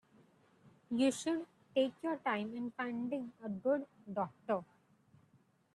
You 0.89 1.11
should 1.11 1.45
take 1.75 1.93
your 2.01 2.15
time 2.17 2.55
in 2.55 2.71
finding 2.71 3.33
a 3.43 3.47
good 3.49 3.85
doctor. 4.11 4.63